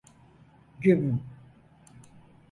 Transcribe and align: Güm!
Güm! 0.81 1.21